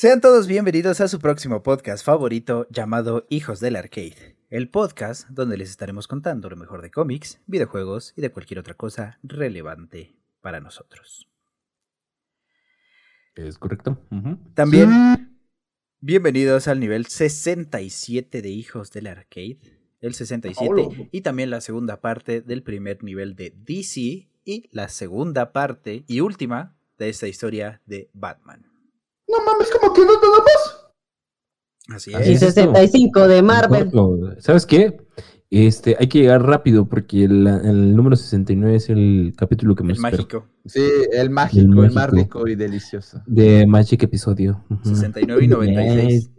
[0.00, 5.58] Sean todos bienvenidos a su próximo podcast favorito llamado Hijos del Arcade, el podcast donde
[5.58, 10.58] les estaremos contando lo mejor de cómics, videojuegos y de cualquier otra cosa relevante para
[10.58, 11.28] nosotros.
[13.34, 13.98] Es correcto.
[14.54, 15.36] También,
[16.00, 19.58] bienvenidos al nivel 67 de Hijos del Arcade,
[20.00, 21.08] el 67, Hola.
[21.12, 26.20] y también la segunda parte del primer nivel de DC y la segunda parte y
[26.20, 28.69] última de esta historia de Batman.
[29.30, 31.96] No mames, como que no nada más.
[31.96, 32.42] Así Así Y es.
[32.42, 32.54] es.
[32.54, 33.90] 65 de Marvel.
[34.38, 34.96] ¿Sabes qué?
[35.52, 39.88] Este, hay que llegar rápido porque el, el número 69 es el capítulo que El
[39.88, 40.16] más espero.
[40.18, 40.46] mágico.
[40.66, 40.80] Sí,
[41.12, 42.16] el mágico, el, más mágico.
[42.16, 43.20] rico y delicioso.
[43.26, 44.64] De Magic episodio.
[44.70, 44.88] Ujú.
[44.94, 46.30] 69 y 96.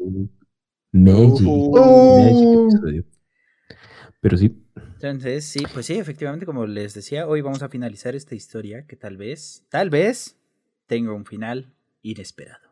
[0.94, 1.42] Magic.
[1.42, 3.04] Magic episodio.
[4.22, 4.58] Pero sí.
[5.02, 8.96] Entonces, sí, pues sí, efectivamente, como les decía, hoy vamos a finalizar esta historia que
[8.96, 10.38] tal vez, tal vez,
[10.88, 12.71] tenga un final inesperado.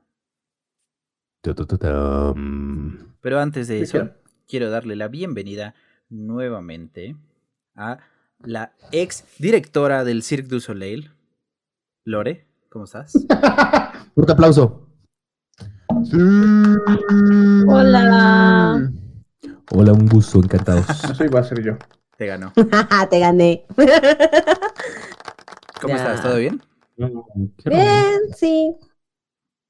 [1.42, 4.10] Pero antes de eso,
[4.48, 5.74] quiero darle la bienvenida
[6.10, 7.16] nuevamente
[7.76, 8.00] a
[8.44, 11.12] la ex directora del Cirque du Soleil,
[12.04, 12.46] Lore.
[12.70, 13.14] ¿Cómo estás?
[14.16, 14.86] Un aplauso.
[17.68, 18.92] Hola.
[19.72, 20.86] Hola, un gusto, encantados.
[21.12, 21.78] Eso iba a ser yo.
[22.18, 22.52] Te ganó.
[23.10, 23.66] Te gané.
[25.82, 25.96] ¿Cómo Ya.
[25.96, 26.22] estás?
[26.22, 26.62] ¿Todo bien?
[26.98, 28.76] Qué Bien, sí.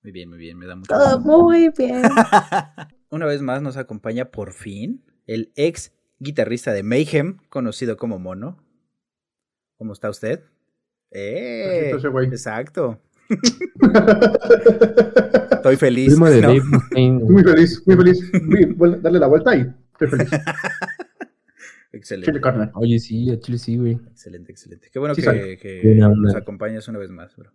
[0.04, 1.42] Muy bien, muy bien, me da mucho Todo gusto.
[1.42, 2.02] muy bien.
[3.10, 8.64] Una vez más nos acompaña por fin el ex guitarrista de Mayhem, conocido como Mono.
[9.78, 10.42] ¿Cómo está usted?
[11.12, 11.64] ¡Eh!
[11.92, 12.28] Perfecto ese güey.
[12.28, 13.02] Exacto.
[15.52, 16.18] Estoy feliz.
[16.18, 16.64] Muy feliz,
[17.86, 18.32] muy feliz.
[18.78, 19.62] Muy- Dale la vuelta y
[19.92, 20.30] estoy feliz.
[20.30, 20.44] Chile
[21.92, 22.42] Excelente.
[22.42, 22.72] carne.
[22.76, 23.94] Oye, sí, a Chile sí, güey.
[24.12, 24.90] Excelente, excelente.
[24.92, 27.52] Qué bueno Sí que, nos acompañas una vez más, bro.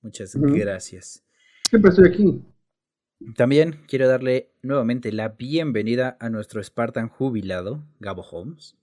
[0.00, 1.22] Muchas gracias.
[1.68, 2.42] Siempre estoy aquí.
[3.36, 8.74] También quiero darle nuevamente la bienvenida a nuestro Spartan jubilado, Gabo Holmes.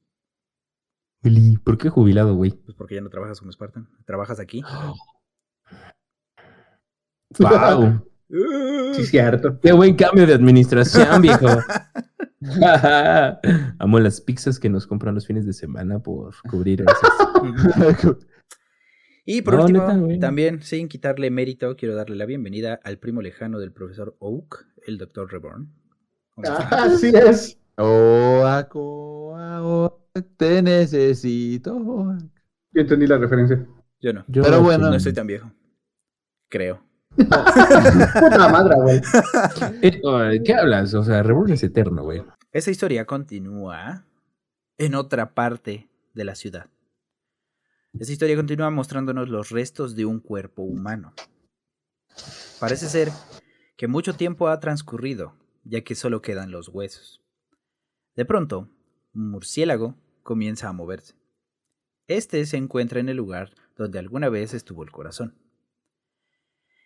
[1.24, 2.51] Eli, ¿Por qué jubilado, güey?
[2.51, 3.90] Pues porque ya no trabajas como Spartan.
[4.06, 4.62] ¿Trabajas aquí?
[7.40, 8.07] ¡Wow!
[8.94, 9.59] Sí, cierto.
[9.59, 11.47] ¡Qué buen cambio de administración, viejo!
[13.79, 18.18] Amo las pizzas que nos compran los fines de semana por cubrir esas.
[19.25, 23.24] Y por No, último, neta, también, sin quitarle mérito, quiero darle la bienvenida al primo
[23.24, 25.74] lejano del profesor Oak, el doctor Reborn.
[26.30, 26.84] ¿Cómo está?
[26.84, 27.58] Así es.
[27.78, 29.97] Oa, coa, oa,
[30.38, 31.74] te necesito.
[32.72, 33.66] Yo entendí la referencia.
[34.00, 34.24] Yo no.
[34.28, 34.90] Yo Pero bueno.
[34.90, 35.52] No estoy tan viejo.
[36.47, 36.84] Creo.
[37.18, 39.02] Puta madre, güey.
[39.81, 40.94] Eh, ¿Qué hablas?
[40.94, 42.22] O sea, Reborn es eterno, güey.
[42.52, 44.06] Esta historia continúa
[44.78, 46.68] en otra parte de la ciudad.
[47.97, 51.13] Esta historia continúa mostrándonos los restos de un cuerpo humano.
[52.59, 53.09] Parece ser
[53.78, 55.33] que mucho tiempo ha transcurrido,
[55.63, 57.23] ya que solo quedan los huesos.
[58.16, 58.69] De pronto,
[59.13, 61.16] un murciélago comienza a moverse.
[62.07, 65.35] Este se encuentra en el lugar donde alguna vez estuvo el corazón.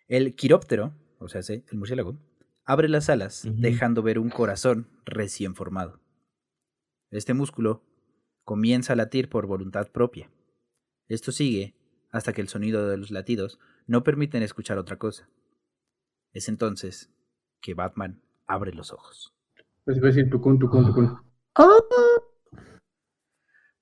[0.06, 2.18] El quiróptero, o sea, sí, el murciélago,
[2.64, 6.00] abre las alas, dejando ver un corazón recién formado.
[7.10, 7.82] Este músculo
[8.44, 10.30] comienza a latir por voluntad propia.
[11.10, 11.74] Esto sigue
[12.12, 15.28] hasta que el sonido de los latidos no permiten escuchar otra cosa.
[16.32, 17.10] Es entonces
[17.60, 19.34] que Batman abre los ojos.
[19.84, 19.98] Pues.
[21.56, 21.82] Oh,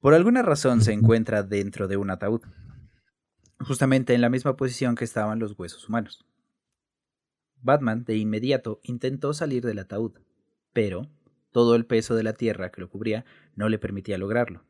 [0.00, 2.40] Por alguna razón se encuentra dentro de un ataúd,
[3.60, 6.24] justamente en la misma posición que estaban los huesos humanos.
[7.60, 10.12] Batman de inmediato intentó salir del ataúd,
[10.72, 11.10] pero
[11.50, 14.67] todo el peso de la tierra que lo cubría no le permitía lograrlo.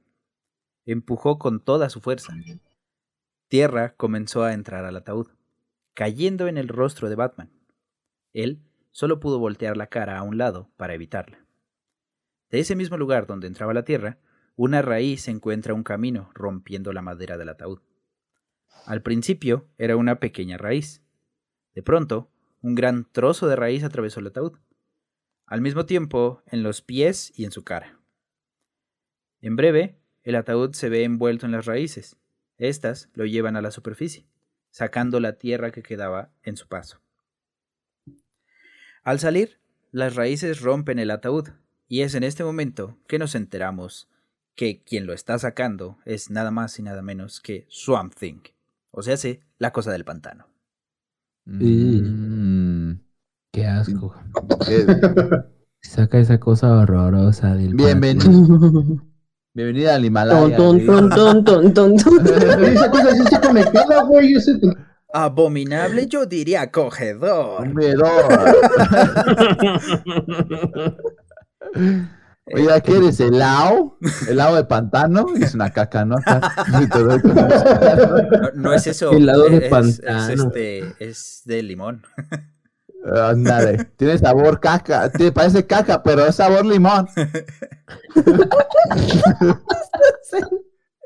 [0.91, 2.35] Empujó con toda su fuerza.
[3.49, 5.27] Tierra comenzó a entrar al ataúd,
[5.93, 7.51] cayendo en el rostro de Batman.
[8.33, 11.45] Él solo pudo voltear la cara a un lado para evitarla.
[12.49, 14.17] De ese mismo lugar donde entraba la tierra,
[14.57, 17.81] una raíz encuentra un camino rompiendo la madera del ataúd.
[18.87, 21.03] Al principio era una pequeña raíz.
[21.75, 22.31] De pronto,
[22.63, 24.57] un gran trozo de raíz atravesó el ataúd,
[25.45, 28.01] al mismo tiempo en los pies y en su cara.
[29.43, 29.98] En breve,
[30.29, 32.19] el ataúd se ve envuelto en las raíces.
[32.59, 34.27] Estas lo llevan a la superficie,
[34.71, 37.01] sacando la tierra que quedaba en su paso.
[39.03, 39.59] Al salir,
[39.91, 41.49] las raíces rompen el ataúd,
[41.89, 44.11] y es en este momento que nos enteramos
[44.55, 48.43] que quien lo está sacando es nada más y nada menos que Swamp Thing,
[48.91, 50.47] o sea, sí, la cosa del pantano.
[51.47, 53.01] Mm.
[53.51, 54.15] Qué asco.
[55.81, 59.08] Saca esa cosa horrorosa del Bienvenido.
[59.55, 60.57] Bienvenida al Ton, Himalaya.
[60.57, 62.65] ton, ton, ton, ton, ton, ton.
[62.65, 64.35] Esa cosa sí está conectada, güey.
[64.35, 64.59] ese-
[65.13, 67.59] Abominable, yo diría acogedor.
[67.67, 68.13] Comedor.
[72.51, 73.21] Oye, ¿qué eres?
[73.21, 73.99] ¿Helado?
[74.29, 75.27] ¿Helado de pantano?
[75.41, 76.17] Es una caca, ¿no?
[76.17, 76.41] No,
[78.55, 79.13] no es eso.
[79.13, 80.33] Helado de es- pantano.
[80.33, 82.03] Es, este, es de limón.
[83.05, 83.85] Ándale.
[83.97, 85.11] Tiene sabor caca.
[85.11, 87.09] Te parece caca, pero es sabor limón.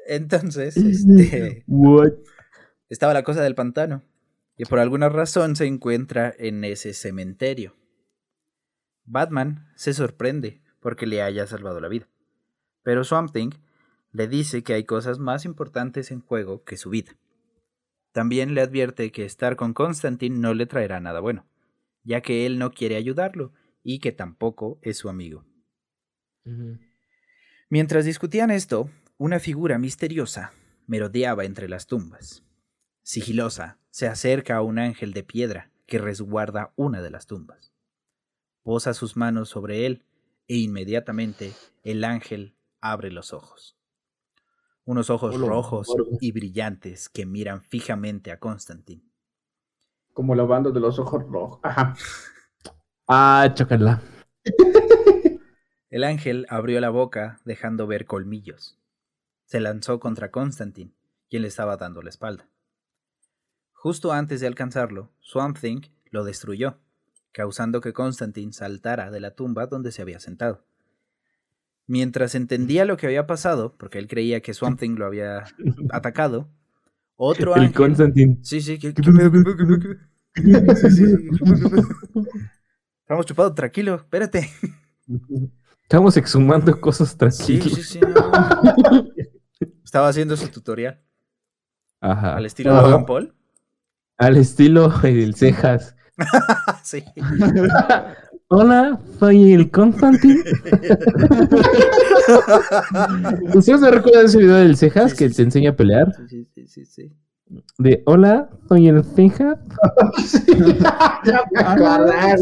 [0.06, 2.12] Entonces, este, What?
[2.88, 4.02] estaba la cosa del pantano.
[4.56, 7.74] Y por alguna razón se encuentra en ese cementerio.
[9.04, 12.08] Batman se sorprende porque le haya salvado la vida.
[12.82, 13.50] Pero Swamp Thing
[14.10, 17.12] le dice que hay cosas más importantes en juego que su vida.
[18.12, 21.46] También le advierte que estar con Constantine no le traerá nada bueno,
[22.04, 23.52] ya que él no quiere ayudarlo
[23.82, 25.44] y que tampoco es su amigo.
[27.68, 30.52] Mientras discutían esto, una figura misteriosa
[30.86, 32.44] merodeaba entre las tumbas.
[33.02, 37.72] Sigilosa, se acerca a un ángel de piedra que resguarda una de las tumbas.
[38.62, 40.04] Posa sus manos sobre él
[40.48, 41.52] e inmediatamente
[41.82, 43.76] el ángel abre los ojos.
[44.84, 45.88] Unos ojos rojos
[46.20, 49.11] y brillantes que miran fijamente a Constantine.
[50.12, 51.60] Como la banda de los ojos rojos.
[51.62, 51.94] Ajá.
[53.08, 54.00] Ah, chócala.
[55.90, 58.78] El ángel abrió la boca dejando ver colmillos.
[59.44, 60.94] Se lanzó contra Constantine,
[61.28, 62.48] quien le estaba dando la espalda.
[63.72, 66.78] Justo antes de alcanzarlo, Swamp Thing lo destruyó,
[67.32, 70.64] causando que Constantine saltara de la tumba donde se había sentado.
[71.86, 75.44] Mientras entendía lo que había pasado, porque él creía que Swamp Thing lo había
[75.90, 76.48] atacado,
[77.24, 77.74] otro El ángel...
[77.76, 78.38] Constantine.
[78.42, 80.00] Sí, sí, ¿qué, qué pedo, qué pedo, qué pedo, qué pedo?
[80.76, 81.04] Sí, sí.
[83.02, 84.48] Estamos chupados, tranquilo, espérate.
[85.82, 87.74] Estamos exhumando cosas Sí, tranquilos.
[87.74, 88.00] sí, sí.
[88.00, 88.08] no.
[89.84, 91.00] Estaba haciendo su tutorial
[92.00, 92.34] Ajá.
[92.36, 92.82] al estilo Ajá.
[92.82, 93.34] Logan Paul.
[94.16, 95.94] Al estilo del cejas.
[96.82, 97.04] sí.
[98.48, 100.42] Hola, soy el Constantine.
[103.54, 105.42] ¿Ustedes no recuerdan ese video del cejas Sí, que sí, te sí.
[105.42, 106.12] enseña a pelear?
[106.28, 107.12] Sí, sí, sí, sí.
[107.78, 108.98] De hola, soy el
[111.56, 112.38] acordé.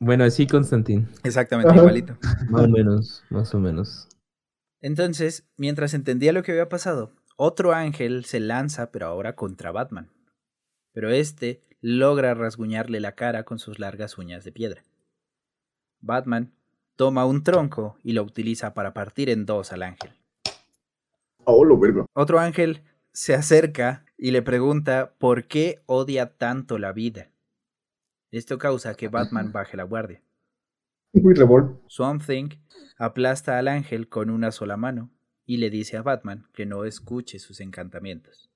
[0.00, 1.06] Bueno, así Constantine.
[1.22, 1.80] Exactamente Ajá.
[1.80, 2.16] igualito.
[2.50, 4.08] Más o menos, más o menos.
[4.80, 10.10] Entonces, mientras entendía lo que había pasado, otro ángel se lanza, pero ahora contra Batman.
[10.92, 14.84] Pero este logra rasguñarle la cara con sus largas uñas de piedra.
[16.00, 16.52] Batman
[16.96, 20.10] toma un tronco y lo utiliza para partir en dos al ángel.
[21.44, 22.06] Oh, lo verga.
[22.14, 22.82] Otro ángel
[23.12, 27.30] se acerca y le pregunta por qué odia tanto la vida.
[28.30, 30.22] Esto causa que Batman baje la guardia.
[31.86, 32.48] Swamp Thing
[32.98, 35.10] aplasta al ángel con una sola mano
[35.46, 38.50] y le dice a Batman que no escuche sus encantamientos.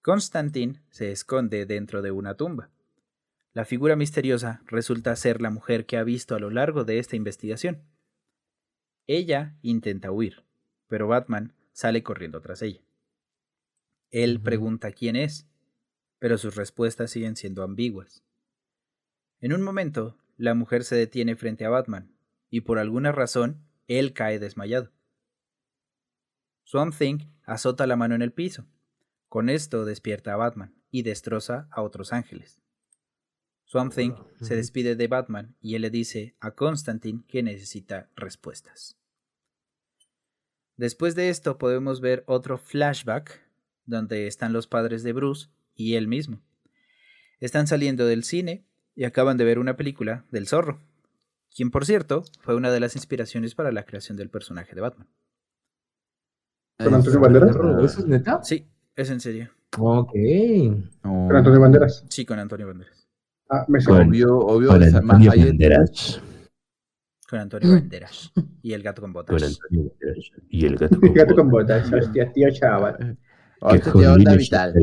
[0.00, 2.70] Constantine se esconde dentro de una tumba.
[3.52, 7.16] La figura misteriosa resulta ser la mujer que ha visto a lo largo de esta
[7.16, 7.82] investigación.
[9.06, 10.44] Ella intenta huir,
[10.92, 12.82] pero Batman sale corriendo tras ella.
[14.10, 15.48] Él pregunta quién es,
[16.18, 18.22] pero sus respuestas siguen siendo ambiguas.
[19.40, 22.12] En un momento, la mujer se detiene frente a Batman,
[22.50, 24.92] y por alguna razón, él cae desmayado.
[26.64, 28.66] Swamp Thing azota la mano en el piso.
[29.30, 32.60] Con esto despierta a Batman y destroza a otros ángeles.
[33.64, 38.98] Swamp Thing se despide de Batman y él le dice a Constantine que necesita respuestas.
[40.76, 43.40] Después de esto podemos ver otro flashback
[43.84, 46.40] donde están los padres de Bruce y él mismo.
[47.40, 48.64] Están saliendo del cine
[48.94, 50.80] y acaban de ver una película del zorro,
[51.54, 55.08] quien por cierto fue una de las inspiraciones para la creación del personaje de Batman.
[56.78, 57.56] ¿Con Antonio Banderas?
[57.84, 58.42] ¿Eso es neta?
[58.42, 59.50] Sí, es en serio.
[59.78, 60.12] Ok.
[61.04, 61.26] No.
[61.28, 62.04] Con Antonio Banderas.
[62.08, 63.08] Sí, con Antonio Banderas.
[63.48, 64.08] Ah, me Con-.
[64.08, 64.68] Obvio, obvio.
[64.68, 65.30] Con Antonio.
[65.30, 66.20] Banderas.
[67.32, 68.30] Con Antonio Banderas.
[68.60, 69.42] Y el gato con Con botas.
[69.42, 70.30] Antonio Banderas.
[70.50, 71.90] Y el gato Mi gato con botas.
[71.90, 72.08] botas.
[72.08, 73.16] Hostia, tío chaval.
[73.70, 74.74] ¿Qué este tío onda vital.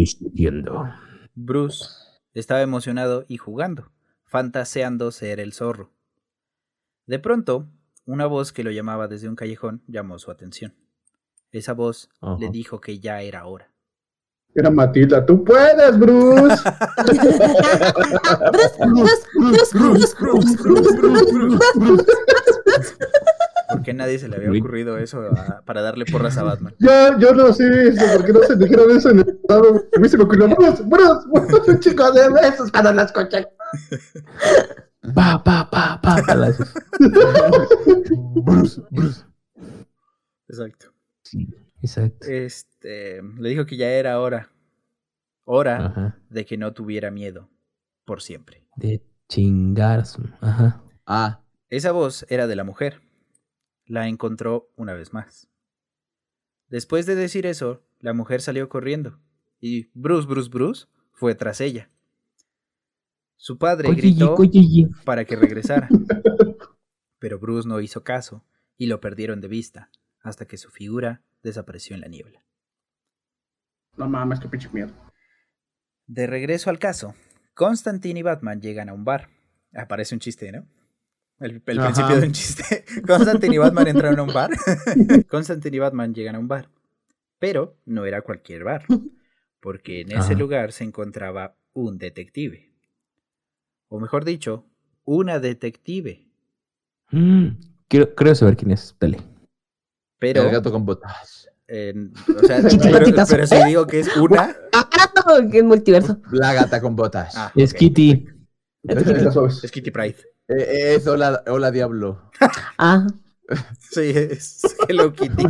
[1.36, 1.86] Bruce
[2.34, 3.92] estaba emocionado y jugando,
[4.24, 5.92] fantaseando ser el zorro.
[7.06, 7.70] De pronto,
[8.06, 10.74] una voz que lo llamaba desde un callejón llamó su atención.
[11.52, 13.72] Esa voz le dijo que ya era hora.
[14.56, 15.26] Era Matilda.
[15.26, 16.56] ¡Tú puedes, Bruce!
[23.70, 26.74] ¿Por qué nadie se le había ocurrido eso a- para darle porras a Batman?
[26.80, 29.84] Yo, yo no sé eso, porque no se dijeron eso en el estado.
[29.96, 33.48] A mí se me ocurrió, Bruce, Bruce, Bruce, un chico de besos cuando las escuché.
[35.14, 36.16] Pa, pa, pa, pa.
[36.26, 36.74] palazos.
[38.44, 39.24] Bruce, Bruce.
[40.48, 40.88] Exacto.
[41.24, 41.48] Sí,
[41.82, 42.28] exacto.
[42.28, 44.52] Este, le dijo que ya era hora.
[45.44, 46.20] Hora Ajá.
[46.30, 47.50] de que no tuviera miedo
[48.06, 48.68] por siempre.
[48.76, 50.22] De chingarse.
[50.42, 50.84] Ajá.
[51.06, 53.02] Ah, Esa voz era de la mujer.
[53.86, 55.48] La encontró una vez más.
[56.68, 59.20] Después de decir eso, la mujer salió corriendo
[59.60, 61.90] y Bruce, Bruce, Bruce fue tras ella.
[63.36, 64.36] Su padre gritó
[65.06, 65.88] para que regresara,
[67.20, 68.44] pero Bruce no hizo caso
[68.78, 69.90] y lo perdieron de vista
[70.22, 72.44] hasta que su figura desapareció en la niebla.
[73.98, 74.92] No mames, qué pinche miedo.
[76.08, 77.16] De regreso al caso,
[77.54, 79.30] Constantine y Batman llegan a un bar.
[79.74, 80.66] Aparece un chiste, ¿no?
[81.40, 82.84] El, principio de un chiste.
[83.08, 84.52] Constantine y Batman entraron a un bar.
[85.30, 86.70] Constantine y Batman llegan a un bar.
[87.38, 88.86] Pero no era cualquier bar.
[89.60, 92.74] Porque en ese lugar se encontraba un detective.
[93.88, 94.66] O mejor dicho,
[95.06, 96.28] una detective.
[97.12, 97.48] Mm,
[97.88, 98.96] creo, creo saber quién es.
[99.00, 99.20] Dale.
[100.20, 101.50] Pero, el gato con botas.
[101.68, 101.94] eh,
[102.42, 104.56] o sea, pero, pero si digo que es una.
[104.74, 104.90] Ah,
[105.52, 106.20] qué multiverso.
[106.32, 107.34] La gata con botas.
[107.38, 107.74] Ah, Es.
[107.74, 108.26] Kitty.
[108.88, 109.64] Chiquitas suaves.
[109.64, 110.18] Es Kitty Pride.
[110.48, 112.32] Eh, es hola, hola diablo.
[112.78, 113.06] Ah,
[113.92, 115.44] Sí, es Hello Kitty.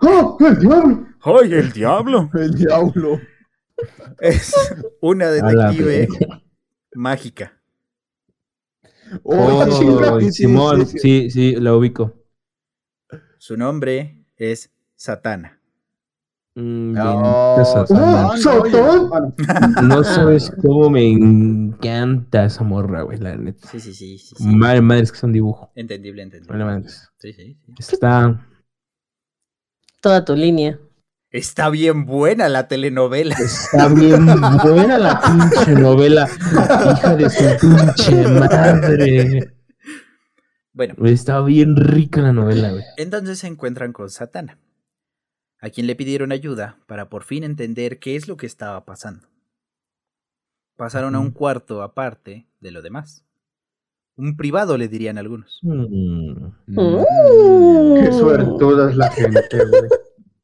[0.00, 1.06] ¡Oh, el diablo!
[1.22, 2.30] ¡Ay, el diablo!
[2.34, 3.20] El diablo.
[4.20, 4.54] Es
[5.00, 6.08] una detective
[6.94, 7.58] mágica.
[9.22, 11.54] Oh, sí, Oh, sí, sí, Simón, sí, sí.
[11.56, 12.12] la ubico.
[13.38, 15.60] Su nombre es Satana.
[16.56, 16.92] Mm,
[19.82, 23.68] No, sabes cómo me encanta esa morra, güey, la neta.
[23.68, 24.18] Sí, sí, sí.
[24.18, 24.44] sí, sí.
[24.44, 25.72] Madre, madre, es que es un dibujo.
[25.74, 26.88] Entendible, Vale, entendible.
[27.18, 27.58] Sí, sí, sí.
[27.78, 28.46] Está,
[30.00, 30.78] toda tu línea.
[31.34, 33.34] Está bien buena la telenovela.
[33.34, 34.24] está bien
[34.62, 36.28] buena la pinche novela.
[36.30, 39.52] Hija de su pinche madre.
[40.72, 42.84] Bueno, Está bien rica la novela, güey.
[42.98, 44.60] entonces se encuentran con Satana,
[45.58, 49.26] a quien le pidieron ayuda para por fin entender qué es lo que estaba pasando.
[50.76, 53.24] Pasaron a un cuarto aparte de lo demás.
[54.16, 55.58] Un privado, le dirían algunos.
[55.62, 56.46] Mm.
[56.68, 58.04] Mm.
[58.04, 59.82] Qué suertuda es la gente, güey.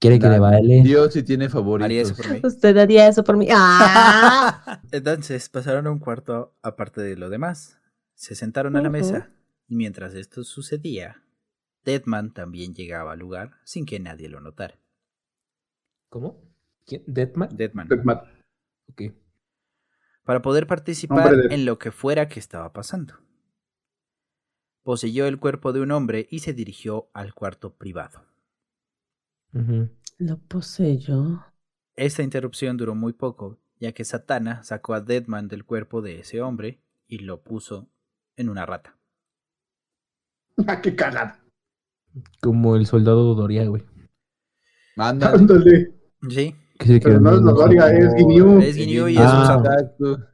[0.00, 0.80] ¿Quiere que le baile?
[0.82, 2.10] Dios sí tiene Haría favoritos.
[2.10, 2.40] eso por mí.
[2.42, 3.46] Usted haría eso por mí.
[3.50, 4.80] Ah.
[4.90, 7.78] Entonces pasaron a un cuarto aparte de lo demás.
[8.14, 9.30] Se sentaron a la mesa
[9.68, 11.22] y mientras esto sucedía,
[11.84, 14.78] Deadman también llegaba al lugar sin que nadie lo notara.
[16.08, 16.42] ¿Cómo?
[16.86, 17.02] ¿Quién?
[17.06, 17.54] ¿Deadman?
[17.56, 17.88] Deadman.
[17.88, 18.20] Deadman.
[18.88, 19.02] Ok.
[20.24, 23.14] Para poder participar de- en lo que fuera que estaba pasando.
[24.82, 28.24] Poseyó el cuerpo de un hombre y se dirigió al cuarto privado.
[30.18, 31.44] Lo poseyó.
[31.96, 36.40] Esta interrupción duró muy poco, ya que Satana sacó a Deadman del cuerpo de ese
[36.40, 37.88] hombre y lo puso
[38.36, 38.96] en una rata.
[40.66, 41.40] Ah, qué cagada.
[42.42, 43.82] Como el soldado Doria, güey.
[44.96, 45.30] Manda.
[45.32, 45.94] Ándale.
[46.28, 48.58] Sí, Que Pero quedó no es Doria, es Guineo.
[48.60, 49.62] es Guineo y es Ah.
[50.00, 50.24] un.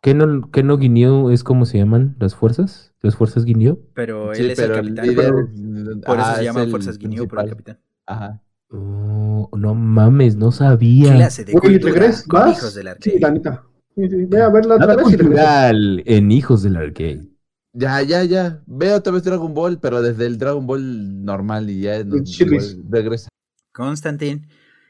[0.00, 2.94] ¿Qué no, qué no Guineo es como se llaman las fuerzas?
[3.00, 3.80] ¿Las fuerzas Guineo?
[3.94, 5.06] Pero Sí, él es pero el capitán.
[5.06, 7.80] líder- Por eso ah, se es llaman Fuerzas Guineo por el capitán.
[8.06, 8.42] Ajá.
[8.74, 11.14] Oh, no mames, no sabía.
[11.14, 12.58] Clase de con ¿Vas?
[12.58, 13.20] hijos del Sí, arcade.
[13.20, 13.66] la neta.
[13.94, 17.28] Sí, sí, Ve a verla otra Nada vez y en Hijos del Arcade.
[17.74, 18.62] Ya, ya, ya.
[18.66, 22.78] Ve otra vez Dragon Ball, pero desde el Dragon Ball normal y ya Chilis.
[22.88, 23.28] regresa.
[23.72, 24.48] Constantine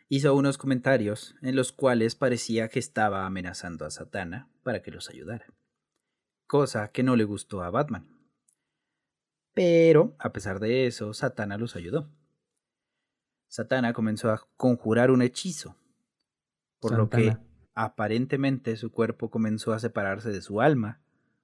[0.09, 5.11] hizo unos comentarios en los cuales parecía que estaba amenazando a Satana para que los
[5.11, 5.47] ayudara.
[6.47, 8.07] Cosa que no le gustó a Batman.
[9.55, 12.09] Pero, a pesar de eso, Satana los ayudó.
[13.53, 15.77] Satana comenzó a conjurar un hechizo,
[16.81, 17.37] por lo que
[17.75, 21.03] aparentemente su cuerpo comenzó a separarse de su alma,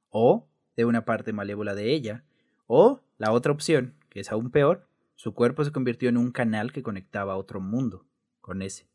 [0.09, 2.25] o de una parte malévola de ella,
[2.67, 6.73] o la otra opción, que es aún peor, su cuerpo se convirtió en un canal
[6.73, 8.07] que conectaba a otro mundo
[8.41, 8.89] con ese.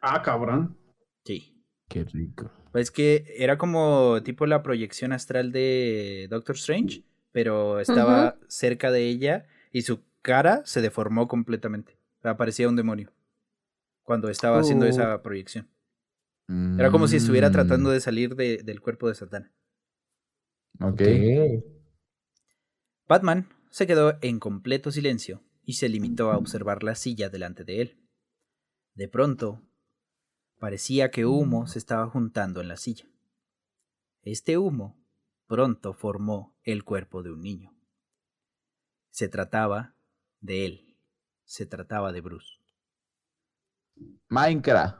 [0.00, 0.76] Ah, cabrón.
[1.24, 1.62] Sí.
[1.88, 2.50] Qué rico.
[2.72, 9.06] Pues que era como tipo la proyección astral de Doctor Strange, pero estaba cerca de
[9.06, 11.95] ella y su cara se deformó completamente.
[12.26, 13.12] O sea, parecía un demonio
[14.02, 14.88] cuando estaba haciendo Oh.
[14.88, 15.70] esa proyección.
[16.76, 17.18] Era como si Mm.
[17.18, 19.54] estuviera tratando de salir de- del cuerpo de Satán.
[20.80, 21.02] Ok.
[23.06, 27.80] Batman se quedó en completo silencio y se limitó a observar la silla delante de
[27.80, 28.08] él.
[28.94, 29.62] De pronto,
[30.58, 33.06] parecía que humo se estaba juntando en la silla.
[34.22, 35.00] Este humo
[35.46, 37.72] pronto formó el cuerpo de un niño.
[39.10, 39.94] Se trataba
[40.40, 40.85] de él.
[41.46, 42.58] Se trataba de Bruce.
[44.28, 44.98] Minecraft.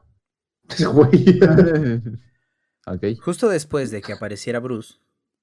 [0.93, 1.39] Güey.
[2.87, 3.21] ok.
[3.21, 4.95] Justo después de que apareciera Bruce,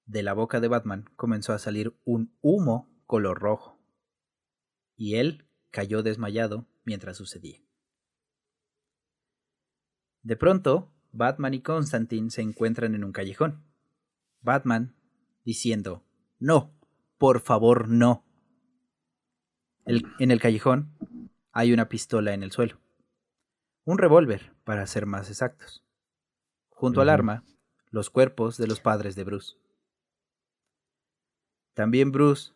[0.06, 3.80] de la boca de Batman comenzó a salir un humo color rojo.
[4.96, 7.62] Y él cayó desmayado mientras sucedía.
[10.22, 13.66] De pronto, Batman y Constantine se encuentran en un callejón.
[14.42, 14.96] Batman
[15.44, 16.06] diciendo,
[16.40, 16.78] no,
[17.18, 18.23] por favor, no.
[19.86, 20.90] El- en el callejón
[21.52, 22.80] hay una pistola en el suelo.
[23.86, 25.84] Un revólver, para ser más exactos.
[26.70, 27.44] Junto al arma,
[27.92, 29.56] los cuerpos de los padres de Bruce.
[31.74, 32.54] También Bruce,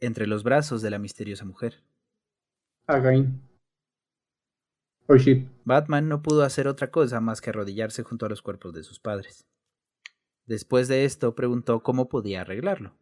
[0.00, 1.82] entre los brazos de la misteriosa mujer.
[2.86, 3.40] Again.
[5.06, 5.48] Oh shit.
[5.64, 9.00] Batman no pudo hacer otra cosa más que arrodillarse junto a los cuerpos de sus
[9.00, 9.46] padres.
[10.46, 12.94] Después de esto preguntó cómo podía arreglarlo.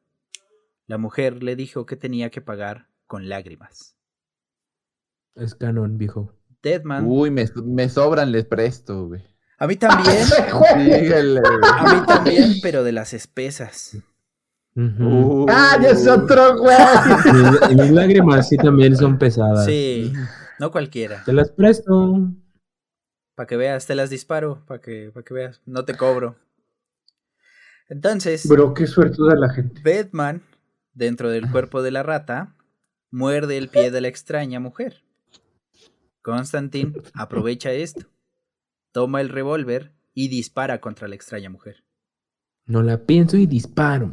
[0.87, 3.95] La mujer le dijo que tenía que pagar con lágrimas.
[5.35, 6.35] Es canon, viejo.
[6.63, 9.23] Deadman, Uy, me, me sobran, les presto, güey.
[9.59, 10.17] a mí también,
[11.75, 13.99] a mí también, pero de las espesas.
[14.75, 15.43] Ujú.
[15.43, 15.47] Uy.
[15.51, 16.75] ¡Ah, ya es otro, güey!
[17.71, 19.67] Y, mis lágrimas sí también son pesadas.
[19.67, 20.11] Sí,
[20.59, 21.23] no cualquiera.
[21.23, 22.31] Te las presto.
[23.35, 26.37] Para que veas, te las disparo, para que, para que veas, no te cobro.
[27.91, 29.83] Entonces, Bro, qué suertuda la gente.
[29.85, 30.41] Batman,
[30.95, 32.57] dentro del cuerpo de la rata,
[33.13, 35.05] muerde el pie de la extraña mujer.
[36.23, 38.07] Constantine aprovecha esto,
[38.91, 41.85] toma el revólver y dispara contra la extraña mujer.
[42.65, 44.13] No la pienso y disparo.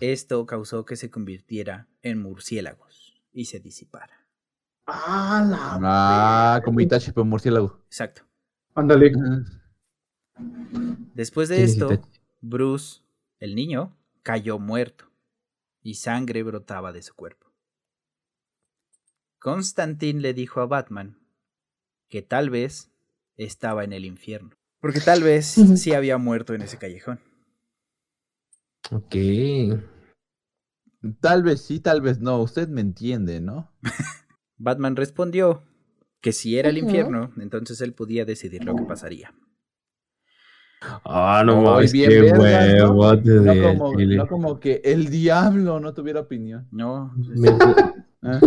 [0.00, 4.26] Esto causó que se convirtiera en murciélagos y se disipara.
[4.86, 5.78] ¡Ah, la...
[5.82, 7.82] Ah, como Itachi, pero murciélago.
[7.86, 8.22] Exacto.
[8.74, 9.12] Ándale.
[11.14, 12.08] Después de ¿Quién es esto?
[12.40, 13.02] Bruce,
[13.40, 15.10] el niño, cayó muerto
[15.82, 17.47] y sangre brotaba de su cuerpo.
[19.38, 21.18] Constantine le dijo a Batman
[22.08, 22.90] que tal vez
[23.36, 27.20] estaba en el infierno, porque tal vez sí había muerto en ese callejón.
[28.90, 29.14] Ok.
[31.20, 32.40] Tal vez sí, tal vez no.
[32.40, 33.70] Usted me entiende, ¿no?
[34.56, 35.62] Batman respondió
[36.20, 39.32] que si era el infierno, entonces él podía decidir lo que pasaría.
[41.04, 42.96] Ah, no bien qué vergas, ¿no?
[42.96, 44.16] como, Chile.
[44.16, 46.66] no como que el diablo no tuviera opinión.
[46.70, 47.48] No, Me,
[48.22, 48.40] ¿eh?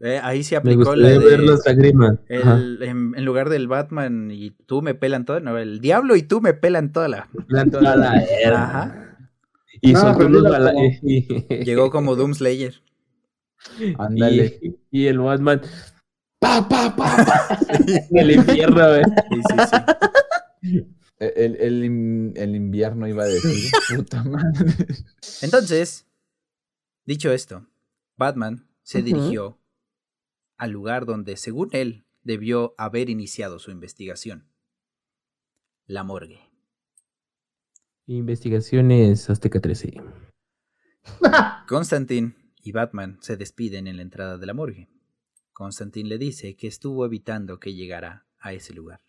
[0.00, 2.18] Eh, ahí se aplicó la gustaría ver de las lágrimas.
[2.28, 6.22] El- en, en lugar del Batman y tú me pelan toda, no, el diablo y
[6.22, 7.28] tú me pelan toda la.
[7.48, 8.62] La toda la verga.
[8.64, 9.00] Ajá.
[9.80, 12.74] Y No, pero unos y- Llegó como Doomslayer.
[13.98, 14.58] Ándale.
[14.62, 15.60] Y, y el Batman.
[16.38, 17.16] ¡Pa, pa, pa!
[17.24, 17.58] pa!
[18.10, 19.02] en el infierno, güey.
[19.04, 19.56] Sí, sí,
[20.62, 20.86] sí.
[21.18, 23.70] El, el, in- el invierno iba a decir.
[23.96, 24.74] Puta madre.
[25.42, 26.06] Entonces,
[27.06, 27.66] dicho esto,
[28.18, 29.06] Batman se Ujú.
[29.06, 29.58] dirigió
[30.56, 34.48] al lugar donde, según él, debió haber iniciado su investigación.
[35.86, 36.40] La morgue.
[38.06, 39.94] Investigaciones Azteca 13.
[41.68, 44.88] Constantine y Batman se despiden en la entrada de la morgue.
[45.52, 49.00] Constantine le dice que estuvo evitando que llegara a ese lugar.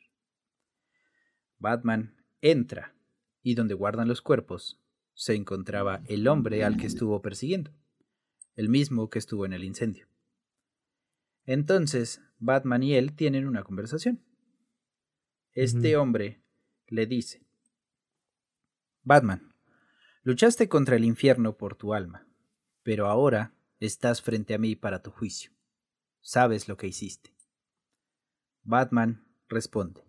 [1.57, 2.95] Batman entra
[3.41, 4.79] y donde guardan los cuerpos
[5.13, 7.71] se encontraba el hombre al que estuvo persiguiendo,
[8.55, 10.07] el mismo que estuvo en el incendio.
[11.45, 14.23] Entonces, Batman y él tienen una conversación.
[15.53, 16.43] Este hombre
[16.87, 17.47] le dice,
[19.03, 19.55] Batman,
[20.23, 22.27] luchaste contra el infierno por tu alma,
[22.83, 25.51] pero ahora estás frente a mí para tu juicio.
[26.19, 27.33] Sabes lo que hiciste.
[28.63, 30.03] Batman responde,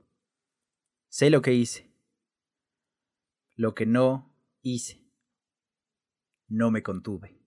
[1.08, 1.94] sé lo que hice.
[3.54, 5.06] Lo que no hice.
[6.48, 7.38] No me contuve.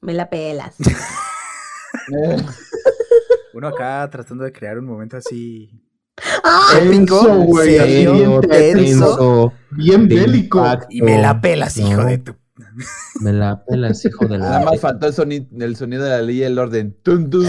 [0.00, 0.74] Me la pelas.
[3.54, 5.70] Uno acá tratando de crear un momento así
[6.44, 6.68] ¡Ah!
[6.76, 9.52] épico, Tenso, güey, bien tenso.
[9.70, 10.58] Bien bélico.
[10.58, 10.86] impacto.
[10.90, 12.04] Y me la pelas, hijo No.
[12.06, 12.36] de tu.
[13.20, 14.66] Me la pelas, hijo de Nada la.
[14.70, 16.96] más faltó el sonido, el sonido de la ley y el orden.
[17.02, 17.42] Tun, tun.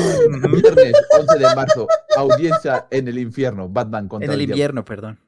[0.51, 1.87] Viernes 11 de marzo.
[2.17, 3.67] Audiencia en el infierno.
[3.69, 5.19] Batman contra En el invierno, perdón.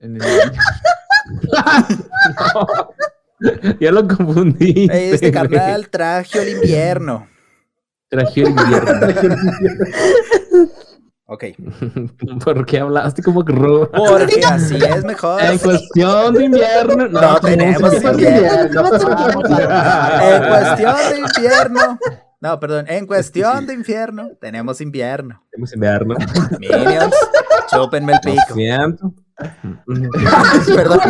[0.00, 0.52] En el invierno.
[3.80, 4.88] ya lo confundí.
[4.90, 7.28] Este carnal traje el invierno.
[8.08, 8.92] Traje el invierno.
[11.32, 11.44] Ok.
[12.44, 15.40] ¿Por qué hablaste como que Porque así es mejor.
[15.40, 17.08] En cuestión de invierno.
[17.08, 18.80] No tenemos invierno.
[20.24, 21.98] En cuestión de invierno.
[22.40, 22.86] No, perdón.
[22.88, 25.44] En cuestión de infierno, tenemos invierno.
[25.52, 26.16] Tenemos invierno.
[26.58, 27.14] Minions,
[27.70, 28.54] chúpenme el Lo pico.
[30.74, 31.00] Perdón.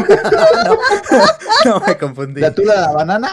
[1.65, 2.41] No, no me confundí.
[2.41, 3.29] ¿La tula de la banana?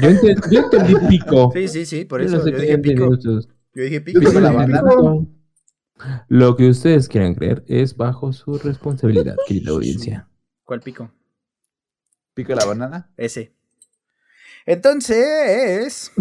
[0.00, 1.50] Yo entendí, yo entendí pico.
[1.54, 3.16] Sí, sí, sí, por Yo eso no sé yo qué dije pico.
[3.18, 4.20] Yo dije pico.
[4.20, 4.90] Pico la Yo entendí banana.
[4.90, 5.26] pico.
[6.28, 10.28] Lo que ustedes quieran creer es bajo su responsabilidad, querida audiencia.
[10.64, 11.10] ¿Cuál pico?
[12.34, 13.10] ¿Pico la banana?
[13.16, 13.54] Ese.
[14.66, 16.12] Entonces,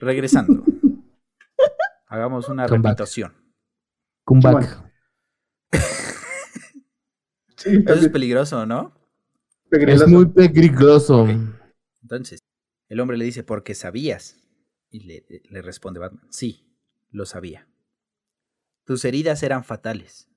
[0.00, 0.64] regresando.
[2.08, 2.90] Hagamos una Come back.
[2.92, 3.32] repitación.
[4.24, 4.91] Comeback.
[7.62, 8.12] Sí, Eso es también.
[8.12, 8.92] peligroso, ¿no?
[9.70, 11.26] Es muy peligroso.
[12.02, 12.40] Entonces,
[12.88, 14.38] el hombre le dice, porque sabías.
[14.90, 16.66] Y le, le responde Batman, sí,
[17.10, 17.66] lo sabía.
[18.84, 20.28] Tus heridas eran fatales.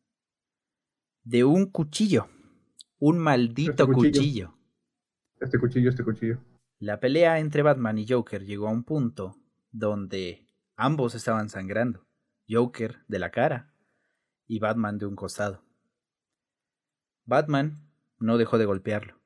[1.24, 2.30] De un cuchillo.
[3.00, 4.12] Un maldito Este cuchillo.
[4.14, 4.58] cuchillo.
[5.42, 6.38] Este cuchillo, este cuchillo.
[6.80, 9.36] La pelea entre Batman y Joker llegó a un punto
[9.72, 12.06] donde ambos estaban sangrando.
[12.48, 13.74] Joker de la cara
[14.48, 15.65] y Batman de un costado.
[17.26, 19.20] Batman no dejó de golpearlo.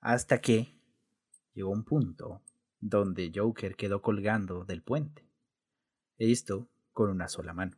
[0.00, 0.78] Hasta que
[1.52, 2.42] llegó un punto
[2.80, 5.28] donde Joker quedó colgando del puente.
[6.18, 7.76] Esto con una sola mano.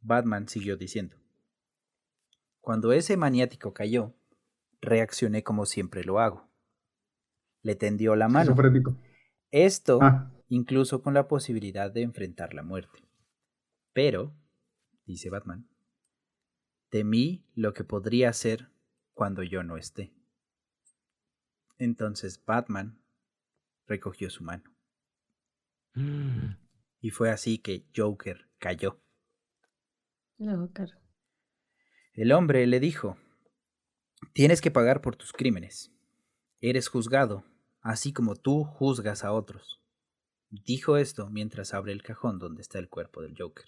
[0.00, 1.16] Batman siguió diciendo.
[2.60, 4.14] Cuando ese maniático cayó,
[4.80, 6.48] reaccioné como siempre lo hago.
[7.62, 8.56] Le tendió la mano.
[9.50, 13.04] Esto Ah, incluso con la posibilidad de enfrentar la muerte.
[13.92, 14.34] Pero,
[15.04, 15.68] dice Batman,
[16.92, 18.70] temí lo que podría ser
[19.14, 20.12] cuando yo no esté.
[21.78, 23.02] Entonces Batman
[23.86, 24.64] recogió su mano.
[27.00, 29.00] Y fue así que Joker cayó.
[30.38, 30.90] Joker.
[32.12, 33.16] El hombre le dijo,
[34.34, 35.90] tienes que pagar por tus crímenes.
[36.60, 37.46] Eres juzgado,
[37.80, 39.80] así como tú juzgas a otros.
[40.50, 43.66] Dijo esto mientras abre el cajón donde está el cuerpo del Joker.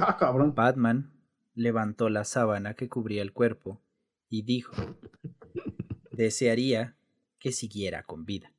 [0.00, 0.52] ah, cabrón.
[0.52, 1.15] Batman
[1.56, 3.80] levantó la sábana que cubría el cuerpo
[4.28, 4.76] y dijo,
[6.12, 6.96] desearía
[7.40, 8.52] que siguiera con vida.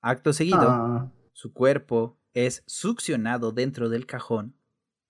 [0.00, 4.54] Acto seguido, Ah, su cuerpo es succionado dentro del cajón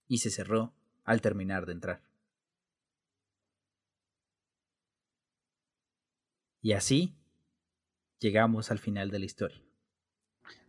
[0.08, 0.72] y se cerró
[1.04, 2.02] al terminar de entrar.
[6.62, 7.14] Y así
[8.18, 9.62] llegamos al final de la historia.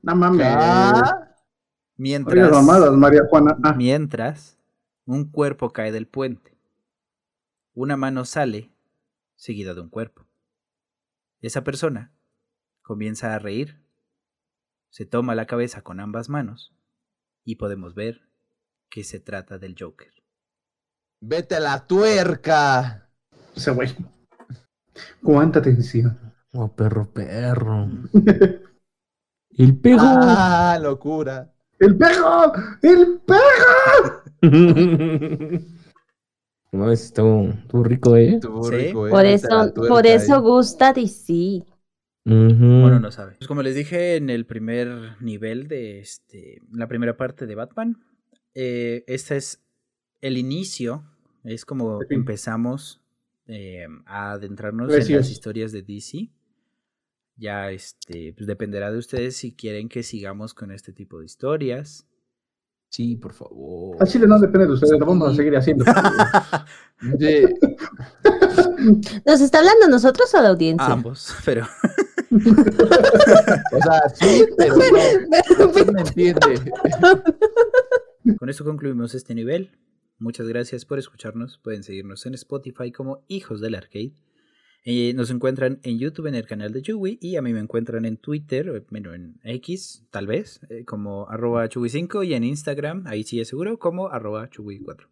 [0.01, 0.47] no mames.
[0.49, 1.25] Ah,
[1.95, 3.57] Mientras, mamadas, María Juana.
[3.63, 4.58] Ah, mientras
[5.09, 6.55] un cuerpo cae del puente,
[7.73, 8.71] una mano sale
[9.35, 10.27] seguida de un cuerpo.
[11.41, 12.13] Esa persona
[12.83, 13.81] comienza a reír,
[14.91, 16.75] se toma la cabeza con ambas manos
[17.43, 18.29] y podemos ver
[18.89, 20.13] que se trata del Joker.
[21.21, 23.09] Vete a la tuerca.
[23.55, 23.95] ese güey.
[25.23, 26.19] Cuánta tensión.
[26.51, 27.87] Oh, perro, perro.
[29.57, 30.01] El pego.
[30.03, 31.51] Ah, locura.
[31.79, 32.53] ¡El pego!
[32.83, 34.28] ¡El pego!
[36.71, 38.35] No estuvo, estuvo rico, ¿eh?
[38.35, 38.75] Estuvo Sí.
[38.75, 39.09] rico, eh.
[39.09, 41.63] Por eso, por eso gusta DC.
[42.25, 43.33] Bueno, no sabe.
[43.37, 47.97] Pues como les dije en el primer nivel de este, la primera parte de Batman,
[48.53, 49.63] eh, este es
[50.21, 51.05] el inicio,
[51.43, 52.13] es como Sí.
[52.13, 53.01] empezamos
[53.47, 56.29] eh, a adentrarnos en las historias de DC.
[57.35, 62.05] Ya este, pues dependerá de ustedes si quieren que sigamos con este tipo de historias.
[62.89, 63.97] Sí, por favor.
[63.99, 65.85] Al chile no depende de ustedes, lo vamos a seguir haciendo.
[67.17, 67.45] Sí.
[69.25, 70.85] ¿Nos está hablando a nosotros o a la audiencia?
[70.85, 71.65] A ambos, pero
[72.31, 75.93] O sea, sí, pero no.
[75.93, 76.71] Me entiende.
[78.37, 79.71] con esto concluimos este nivel.
[80.17, 81.57] Muchas gracias por escucharnos.
[81.57, 84.13] Pueden seguirnos en Spotify como Hijos del Arcade.
[84.85, 88.05] Eh, nos encuentran en YouTube en el canal de Chewy y a mí me encuentran
[88.05, 93.05] en Twitter, eh, bueno, en X tal vez, eh, como arroba Chewy5 y en Instagram,
[93.05, 95.07] ahí sí es seguro, como arroba Chewy4.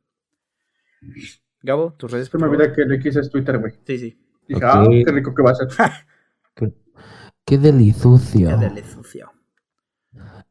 [1.62, 3.74] Gabo, tus redes Se por me olvida que el X es Twitter, güey.
[3.86, 4.18] Sí, sí.
[4.48, 5.68] Dije, ah, qué rico que va a ser.
[6.56, 6.74] Qué,
[7.46, 8.50] qué delisucio.
[8.50, 9.32] Ya dale sucio.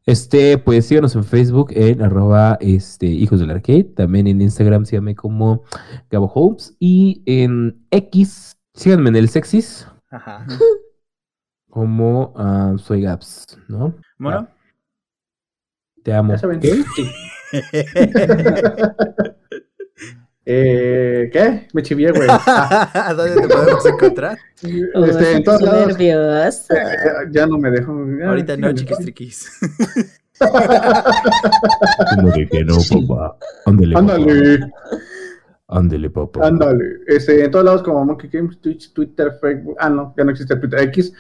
[0.04, 3.84] Este, pues síganos en Facebook en arroba este, hijos del arcade.
[3.84, 5.64] También en Instagram síganme como
[6.10, 6.76] Gabo Holmes.
[6.78, 10.46] Y en X, síganme en el Sexis Ajá.
[11.70, 13.94] como ah, soy Gaps, ¿no?
[14.18, 14.48] Bueno.
[16.02, 16.32] Te amo.
[16.32, 16.60] Ya saben.
[16.60, 16.72] ¿Qué?
[16.94, 17.10] Sí.
[20.46, 21.68] eh, ¿Qué?
[21.74, 22.28] Me chivié, güey.
[22.30, 24.38] Ah, ¿Dónde te podemos encontrar?
[24.62, 25.88] este, en todos lados.
[25.88, 26.74] nervioso.
[26.74, 27.92] eh, ya no me dejo.
[28.18, 28.74] Ya, Ahorita no, síganme.
[28.80, 29.50] chiquistriquis.
[32.14, 33.36] Como de que no, papá.
[33.66, 34.16] Ándale, papá.
[35.68, 36.46] Ándale, papá.
[36.46, 37.00] ándale.
[37.06, 39.76] Este, en todos lados como Monkey Games, Twitch, Twitter, Facebook.
[39.80, 41.12] Ah, no, ya no existe Twitter X.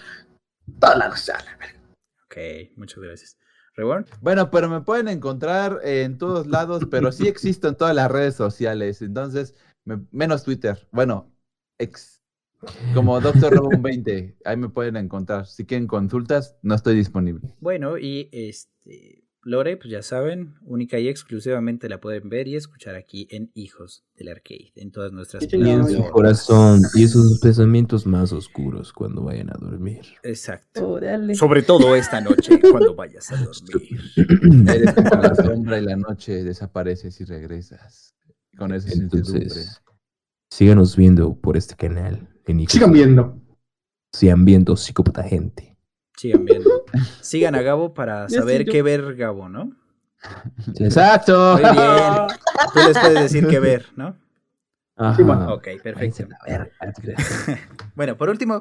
[0.78, 1.30] Todos lados.
[2.26, 2.36] Ok,
[2.76, 3.38] muchas gracias.
[3.74, 4.06] Reborn.
[4.20, 8.34] Bueno, pero me pueden encontrar en todos lados, pero sí existo en todas las redes
[8.34, 9.02] sociales.
[9.02, 9.54] Entonces,
[9.84, 10.88] me- menos Twitter.
[10.92, 11.30] Bueno,
[11.78, 12.22] ex.
[12.94, 14.38] Como Doctor Robon 20.
[14.44, 15.46] Ahí me pueden encontrar.
[15.46, 17.54] Si quieren consultas, no estoy disponible.
[17.60, 22.96] Bueno, y este Lore, pues ya saben, única y exclusivamente la pueden ver y escuchar
[22.96, 28.06] aquí en Hijos del Arcade, en todas nuestras Y en su corazón y esos pensamientos
[28.06, 30.04] más oscuros cuando vayan a dormir.
[30.24, 30.88] Exacto.
[30.88, 31.36] Órale.
[31.36, 34.00] Sobre todo esta noche, cuando vayas a dormir.
[34.68, 38.16] Eres como la sombra y la noche desapareces y regresas.
[38.58, 39.18] Con incertidumbre.
[39.18, 39.80] Entonces,
[40.50, 42.28] síganos viendo por este canal.
[42.46, 43.40] En Hijos Sigan viendo.
[44.12, 45.76] Sigan viendo psicópata gente.
[46.16, 46.75] Sigan viendo.
[47.20, 49.72] Sigan a Gabo para saber qué ver Gabo, ¿no?
[50.78, 51.52] Exacto.
[51.54, 52.12] Muy bien.
[52.72, 54.16] Tú les puedes decir qué ver, ¿no?
[54.96, 55.16] Ajá.
[55.16, 55.54] Sí, bueno.
[55.54, 56.26] Ok, perfecto.
[57.94, 58.60] Bueno, por último,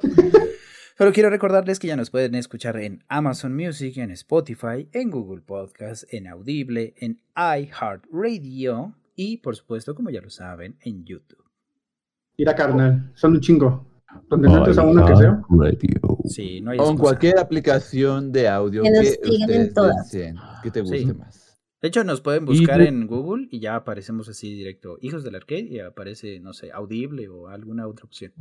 [0.97, 5.41] solo quiero recordarles que ya nos pueden escuchar en Amazon Music, en Spotify, en Google
[5.41, 11.43] Podcast, en Audible, en iHeartRadio y, por supuesto, como ya lo saben, en YouTube.
[12.37, 13.11] Mira, carnal.
[13.15, 13.85] Son un chingo.
[14.29, 15.41] Donde no entres a uno que sea.
[15.49, 16.17] Radio.
[16.25, 17.01] Sí, no hay O en excusa.
[17.03, 19.95] cualquier aplicación de audio Que que, ustedes todas.
[20.11, 21.05] deseen, que te guste Sí.
[21.13, 21.59] más.
[21.81, 24.97] De hecho, nos pueden buscar en Google y ya aparecemos así directo.
[25.01, 28.31] Hijos del Arcade y aparece, no sé, Audible o alguna otra opción.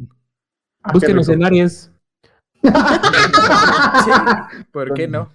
[0.82, 1.90] Ah, Búsquenos en Aries.
[2.62, 4.10] Sí,
[4.72, 5.30] ¿por qué no?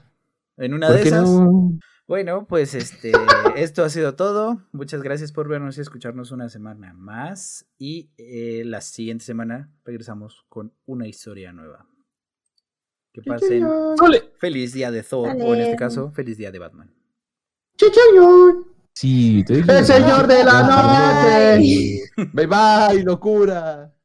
[0.57, 1.29] En una ¿Por de qué esas.
[1.29, 1.77] no?
[2.09, 3.11] Bueno, pues este,
[3.55, 4.63] esto ha sido todo.
[4.71, 7.67] Muchas gracias por vernos y escucharnos una semana más.
[7.77, 11.85] Y eh, la siguiente semana regresamos con una historia nueva.
[13.13, 14.33] Que pasen ¡Ole!
[14.39, 16.91] feliz día de Thor, o en este caso, feliz día de Batman.
[17.77, 18.65] Chichañón.
[18.91, 19.77] Sí, te dije.
[19.77, 22.01] El señor de la noche.
[22.33, 23.95] Bye bye, locura.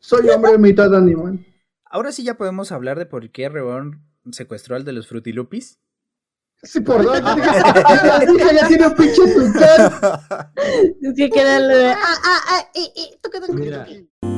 [0.00, 1.44] Soy hombre mitad animal.
[1.84, 5.78] Ahora sí ya podemos hablar de por qué Reborn secuestró al de los Frutilupis.
[6.62, 7.16] Sí, por dos.
[7.36, 7.50] Dije,
[7.84, 9.22] "Ah, la hija ya tiene un pinche.
[11.02, 11.90] Es que de.
[11.90, 12.62] Ah, ah, ah,
[13.22, 14.37] toca, toca, toca.